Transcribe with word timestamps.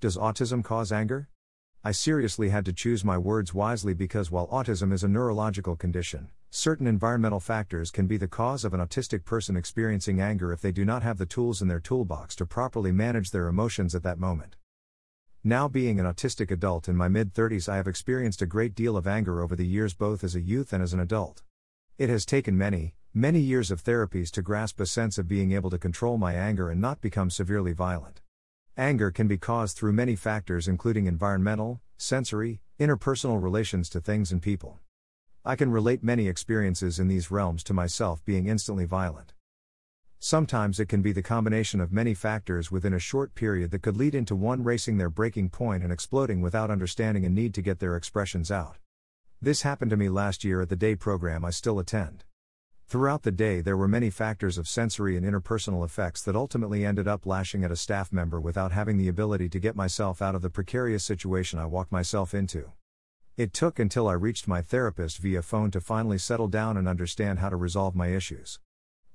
Does 0.00 0.16
autism 0.16 0.62
cause 0.62 0.92
anger? 0.92 1.28
I 1.82 1.90
seriously 1.90 2.50
had 2.50 2.64
to 2.66 2.72
choose 2.72 3.04
my 3.04 3.18
words 3.18 3.52
wisely 3.52 3.94
because 3.94 4.30
while 4.30 4.46
autism 4.48 4.92
is 4.92 5.02
a 5.02 5.08
neurological 5.08 5.74
condition, 5.74 6.30
certain 6.50 6.86
environmental 6.86 7.40
factors 7.40 7.90
can 7.90 8.06
be 8.06 8.16
the 8.16 8.28
cause 8.28 8.64
of 8.64 8.74
an 8.74 8.80
autistic 8.80 9.24
person 9.24 9.56
experiencing 9.56 10.20
anger 10.20 10.52
if 10.52 10.60
they 10.60 10.70
do 10.70 10.84
not 10.84 11.02
have 11.02 11.18
the 11.18 11.26
tools 11.26 11.60
in 11.60 11.66
their 11.66 11.80
toolbox 11.80 12.36
to 12.36 12.46
properly 12.46 12.92
manage 12.92 13.30
their 13.30 13.48
emotions 13.48 13.94
at 13.94 14.04
that 14.04 14.20
moment. 14.20 14.56
Now, 15.42 15.66
being 15.66 15.98
an 15.98 16.06
autistic 16.06 16.50
adult 16.50 16.88
in 16.88 16.96
my 16.96 17.08
mid 17.08 17.34
30s, 17.34 17.68
I 17.68 17.76
have 17.76 17.88
experienced 17.88 18.40
a 18.40 18.46
great 18.46 18.76
deal 18.76 18.96
of 18.96 19.06
anger 19.06 19.40
over 19.40 19.56
the 19.56 19.66
years, 19.66 19.94
both 19.94 20.22
as 20.22 20.36
a 20.36 20.40
youth 20.40 20.72
and 20.72 20.82
as 20.82 20.92
an 20.92 21.00
adult. 21.00 21.42
It 21.96 22.08
has 22.08 22.24
taken 22.24 22.56
many, 22.56 22.94
Many 23.14 23.40
years 23.40 23.72
of 23.72 23.82
therapies 23.82 24.30
to 24.32 24.42
grasp 24.42 24.78
a 24.78 24.86
sense 24.86 25.18
of 25.18 25.26
being 25.26 25.50
able 25.50 25.70
to 25.70 25.78
control 25.78 26.18
my 26.18 26.34
anger 26.34 26.70
and 26.70 26.80
not 26.80 27.00
become 27.00 27.30
severely 27.30 27.72
violent. 27.72 28.20
Anger 28.78 29.10
can 29.10 29.26
be 29.26 29.38
caused 29.38 29.76
through 29.76 29.92
many 29.94 30.14
factors, 30.14 30.68
including 30.68 31.06
environmental, 31.06 31.80
sensory, 31.96 32.60
interpersonal 32.78 33.42
relations 33.42 33.88
to 33.88 34.00
things 34.00 34.30
and 34.30 34.40
people. 34.40 34.78
I 35.44 35.56
can 35.56 35.72
relate 35.72 36.04
many 36.04 36.28
experiences 36.28 37.00
in 37.00 37.08
these 37.08 37.28
realms 37.28 37.64
to 37.64 37.74
myself 37.74 38.24
being 38.24 38.46
instantly 38.46 38.84
violent. 38.84 39.32
Sometimes 40.20 40.78
it 40.78 40.88
can 40.88 41.02
be 41.02 41.10
the 41.10 41.24
combination 41.24 41.80
of 41.80 41.90
many 41.90 42.14
factors 42.14 42.70
within 42.70 42.94
a 42.94 43.00
short 43.00 43.34
period 43.34 43.72
that 43.72 43.82
could 43.82 43.96
lead 43.96 44.14
into 44.14 44.36
one 44.36 44.62
racing 44.62 44.96
their 44.96 45.10
breaking 45.10 45.48
point 45.50 45.82
and 45.82 45.92
exploding 45.92 46.40
without 46.40 46.70
understanding 46.70 47.24
a 47.24 47.28
need 47.28 47.54
to 47.54 47.62
get 47.62 47.80
their 47.80 47.96
expressions 47.96 48.48
out. 48.48 48.76
This 49.42 49.62
happened 49.62 49.90
to 49.90 49.96
me 49.96 50.08
last 50.08 50.44
year 50.44 50.60
at 50.60 50.68
the 50.68 50.76
day 50.76 50.94
program 50.94 51.44
I 51.44 51.50
still 51.50 51.80
attend. 51.80 52.22
Throughout 52.88 53.22
the 53.22 53.30
day, 53.30 53.60
there 53.60 53.76
were 53.76 53.86
many 53.86 54.08
factors 54.08 54.56
of 54.56 54.66
sensory 54.66 55.14
and 55.14 55.26
interpersonal 55.26 55.84
effects 55.84 56.22
that 56.22 56.34
ultimately 56.34 56.86
ended 56.86 57.06
up 57.06 57.26
lashing 57.26 57.62
at 57.62 57.70
a 57.70 57.76
staff 57.76 58.10
member 58.10 58.40
without 58.40 58.72
having 58.72 58.96
the 58.96 59.08
ability 59.08 59.50
to 59.50 59.58
get 59.58 59.76
myself 59.76 60.22
out 60.22 60.34
of 60.34 60.40
the 60.40 60.48
precarious 60.48 61.04
situation 61.04 61.58
I 61.58 61.66
walked 61.66 61.92
myself 61.92 62.32
into. 62.32 62.72
It 63.36 63.52
took 63.52 63.78
until 63.78 64.08
I 64.08 64.14
reached 64.14 64.48
my 64.48 64.62
therapist 64.62 65.18
via 65.18 65.42
phone 65.42 65.70
to 65.72 65.82
finally 65.82 66.16
settle 66.16 66.48
down 66.48 66.78
and 66.78 66.88
understand 66.88 67.40
how 67.40 67.50
to 67.50 67.56
resolve 67.56 67.94
my 67.94 68.06
issues. 68.06 68.58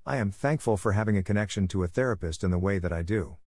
I 0.06 0.18
am 0.18 0.30
thankful 0.30 0.78
for 0.78 0.92
having 0.92 1.18
a 1.18 1.24
connection 1.24 1.68
to 1.70 1.82
a 1.82 1.88
therapist 1.88 2.44
in 2.44 2.52
the 2.52 2.60
way 2.60 2.78
that 2.78 2.94
I 2.94 3.02
do. 3.02 3.38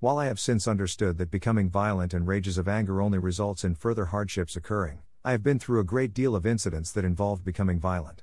While 0.00 0.18
I 0.18 0.26
have 0.26 0.38
since 0.38 0.68
understood 0.68 1.16
that 1.16 1.30
becoming 1.30 1.70
violent 1.70 2.12
and 2.12 2.26
rages 2.26 2.58
of 2.58 2.68
anger 2.68 3.00
only 3.00 3.18
results 3.18 3.64
in 3.64 3.74
further 3.74 4.04
hardships 4.04 4.54
occurring, 4.54 4.98
I 5.24 5.30
have 5.30 5.42
been 5.42 5.58
through 5.58 5.80
a 5.80 5.84
great 5.84 6.12
deal 6.12 6.36
of 6.36 6.44
incidents 6.44 6.92
that 6.92 7.06
involved 7.06 7.42
becoming 7.42 7.80
violent. 7.80 8.22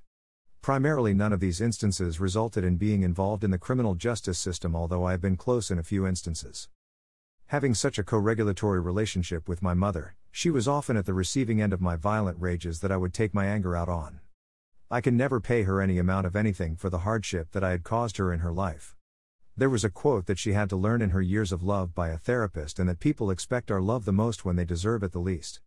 Primarily, 0.63 1.13
none 1.13 1.33
of 1.33 1.41
these 1.41 1.59
instances 1.59 2.21
resulted 2.21 2.63
in 2.63 2.77
being 2.77 3.03
involved 3.03 3.43
in 3.43 3.51
the 3.51 3.57
criminal 3.57 3.95
justice 3.95 4.39
system, 4.39 4.77
although 4.77 5.03
I 5.03 5.11
have 5.11 5.19
been 5.19 5.35
close 5.35 5.69
in 5.69 5.77
a 5.77 5.83
few 5.83 6.07
instances. 6.07 6.69
Having 7.47 7.73
such 7.73 7.99
a 7.99 8.03
co 8.03 8.17
regulatory 8.17 8.79
relationship 8.79 9.49
with 9.49 9.61
my 9.61 9.73
mother, 9.73 10.15
she 10.31 10.49
was 10.49 10.65
often 10.65 10.95
at 10.95 11.05
the 11.05 11.13
receiving 11.13 11.61
end 11.61 11.73
of 11.73 11.81
my 11.81 11.97
violent 11.97 12.39
rages 12.39 12.79
that 12.79 12.93
I 12.93 12.95
would 12.95 13.13
take 13.13 13.33
my 13.33 13.45
anger 13.45 13.75
out 13.75 13.89
on. 13.89 14.21
I 14.89 15.01
can 15.01 15.17
never 15.17 15.41
pay 15.41 15.63
her 15.63 15.81
any 15.81 15.97
amount 15.97 16.27
of 16.27 16.33
anything 16.33 16.77
for 16.77 16.89
the 16.89 16.99
hardship 16.99 17.51
that 17.51 17.63
I 17.65 17.71
had 17.71 17.83
caused 17.83 18.15
her 18.15 18.31
in 18.31 18.39
her 18.39 18.53
life. 18.53 18.95
There 19.57 19.69
was 19.69 19.83
a 19.83 19.89
quote 19.89 20.27
that 20.27 20.39
she 20.39 20.53
had 20.53 20.69
to 20.69 20.77
learn 20.77 21.01
in 21.01 21.09
her 21.09 21.21
years 21.21 21.51
of 21.51 21.61
love 21.61 21.93
by 21.93 22.07
a 22.07 22.17
therapist, 22.17 22.79
and 22.79 22.87
that 22.87 23.01
people 23.01 23.31
expect 23.31 23.69
our 23.69 23.81
love 23.81 24.05
the 24.05 24.13
most 24.13 24.45
when 24.45 24.55
they 24.55 24.63
deserve 24.63 25.03
it 25.03 25.11
the 25.11 25.19
least. 25.19 25.59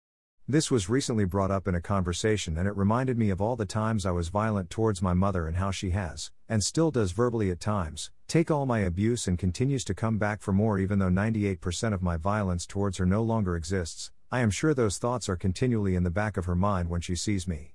This 0.49 0.71
was 0.71 0.89
recently 0.89 1.25
brought 1.25 1.51
up 1.51 1.67
in 1.67 1.75
a 1.75 1.81
conversation 1.81 2.57
and 2.57 2.69
it 2.69 2.77
reminded 2.77 3.19
me 3.19 3.31
of 3.31 3.41
all 3.41 3.57
the 3.57 3.67
times 3.67 4.07
I 4.07 4.12
was 4.12 4.29
violent 4.29 4.71
towards 4.71 5.03
my 5.03 5.12
mother 5.12 5.49
and 5.49 5.57
how 5.57 5.73
she 5.73 5.91
has, 5.91 6.31
and 6.49 6.62
still 6.62 6.93
does 6.93 7.11
verbally 7.11 7.51
at 7.51 7.59
times, 7.59 8.12
take 8.29 8.49
all 8.49 8.65
my 8.65 8.79
abuse 8.79 9.27
and 9.27 9.41
continues 9.41 9.85
to 9.87 9.93
come 9.93 10.19
back 10.19 10.41
for 10.41 10.53
more 10.53 10.79
even 10.79 11.01
though 11.01 11.09
98% 11.09 11.93
of 11.93 12.01
my 12.01 12.17
violence 12.17 12.65
towards 12.65 12.99
her 12.99 13.06
no 13.06 13.25
longer 13.25 13.56
exists. 13.56 14.12
I 14.31 14.39
am 14.39 14.53
sure 14.53 14.73
those 14.73 14.99
thoughts 14.99 15.29
are 15.29 15.35
continually 15.35 15.97
in 15.97 16.05
the 16.05 16.11
back 16.11 16.37
of 16.37 16.45
her 16.45 16.55
mind 16.55 16.91
when 16.91 17.01
she 17.01 17.17
sees 17.17 17.49
me. 17.49 17.75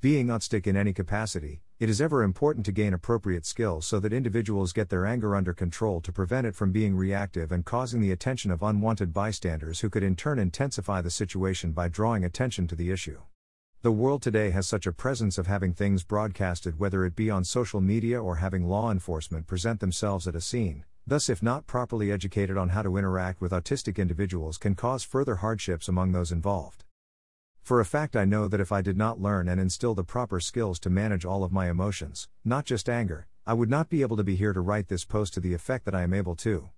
Being 0.00 0.26
autistic 0.26 0.66
in 0.66 0.76
any 0.76 0.92
capacity, 0.92 1.62
it 1.84 1.90
is 1.90 2.00
ever 2.00 2.22
important 2.22 2.64
to 2.64 2.72
gain 2.72 2.94
appropriate 2.94 3.44
skills 3.44 3.86
so 3.86 4.00
that 4.00 4.10
individuals 4.10 4.72
get 4.72 4.88
their 4.88 5.04
anger 5.04 5.36
under 5.36 5.52
control 5.52 6.00
to 6.00 6.10
prevent 6.10 6.46
it 6.46 6.54
from 6.54 6.72
being 6.72 6.96
reactive 6.96 7.52
and 7.52 7.66
causing 7.66 8.00
the 8.00 8.10
attention 8.10 8.50
of 8.50 8.62
unwanted 8.62 9.12
bystanders 9.12 9.80
who 9.80 9.90
could 9.90 10.02
in 10.02 10.16
turn 10.16 10.38
intensify 10.38 11.02
the 11.02 11.10
situation 11.10 11.72
by 11.72 11.86
drawing 11.86 12.24
attention 12.24 12.66
to 12.66 12.74
the 12.74 12.90
issue. 12.90 13.20
The 13.82 13.92
world 13.92 14.22
today 14.22 14.48
has 14.48 14.66
such 14.66 14.86
a 14.86 14.92
presence 14.92 15.36
of 15.36 15.46
having 15.46 15.74
things 15.74 16.04
broadcasted, 16.04 16.78
whether 16.78 17.04
it 17.04 17.14
be 17.14 17.28
on 17.28 17.44
social 17.44 17.82
media 17.82 18.18
or 18.18 18.36
having 18.36 18.66
law 18.66 18.90
enforcement 18.90 19.46
present 19.46 19.80
themselves 19.80 20.26
at 20.26 20.34
a 20.34 20.40
scene, 20.40 20.86
thus, 21.06 21.28
if 21.28 21.42
not 21.42 21.66
properly 21.66 22.10
educated 22.10 22.56
on 22.56 22.70
how 22.70 22.80
to 22.80 22.96
interact 22.96 23.42
with 23.42 23.52
autistic 23.52 23.98
individuals, 23.98 24.56
can 24.56 24.74
cause 24.74 25.04
further 25.04 25.36
hardships 25.36 25.86
among 25.86 26.12
those 26.12 26.32
involved. 26.32 26.83
For 27.64 27.80
a 27.80 27.86
fact, 27.86 28.14
I 28.14 28.26
know 28.26 28.46
that 28.46 28.60
if 28.60 28.72
I 28.72 28.82
did 28.82 28.98
not 28.98 29.22
learn 29.22 29.48
and 29.48 29.58
instill 29.58 29.94
the 29.94 30.04
proper 30.04 30.38
skills 30.38 30.78
to 30.80 30.90
manage 30.90 31.24
all 31.24 31.42
of 31.42 31.50
my 31.50 31.70
emotions, 31.70 32.28
not 32.44 32.66
just 32.66 32.90
anger, 32.90 33.26
I 33.46 33.54
would 33.54 33.70
not 33.70 33.88
be 33.88 34.02
able 34.02 34.18
to 34.18 34.22
be 34.22 34.36
here 34.36 34.52
to 34.52 34.60
write 34.60 34.88
this 34.88 35.06
post 35.06 35.32
to 35.32 35.40
the 35.40 35.54
effect 35.54 35.86
that 35.86 35.94
I 35.94 36.02
am 36.02 36.12
able 36.12 36.36
to. 36.36 36.68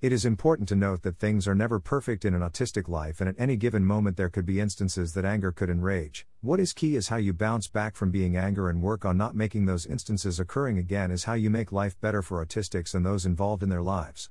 It 0.00 0.12
is 0.12 0.24
important 0.24 0.68
to 0.68 0.76
note 0.76 1.02
that 1.02 1.18
things 1.18 1.48
are 1.48 1.56
never 1.56 1.80
perfect 1.80 2.24
in 2.24 2.34
an 2.34 2.40
autistic 2.40 2.86
life, 2.86 3.20
and 3.20 3.28
at 3.28 3.34
any 3.36 3.56
given 3.56 3.84
moment 3.84 4.16
there 4.16 4.28
could 4.28 4.46
be 4.46 4.60
instances 4.60 5.12
that 5.14 5.24
anger 5.24 5.50
could 5.50 5.70
enrage. 5.70 6.24
What 6.40 6.60
is 6.60 6.72
key 6.72 6.94
is 6.94 7.08
how 7.08 7.16
you 7.16 7.32
bounce 7.32 7.66
back 7.66 7.96
from 7.96 8.12
being 8.12 8.36
anger 8.36 8.70
and 8.70 8.80
work 8.80 9.04
on 9.04 9.16
not 9.16 9.34
making 9.34 9.66
those 9.66 9.86
instances 9.86 10.38
occurring 10.38 10.78
again, 10.78 11.10
is 11.10 11.24
how 11.24 11.34
you 11.34 11.50
make 11.50 11.72
life 11.72 12.00
better 12.00 12.22
for 12.22 12.46
autistics 12.46 12.94
and 12.94 13.04
those 13.04 13.26
involved 13.26 13.64
in 13.64 13.70
their 13.70 13.82
lives. 13.82 14.30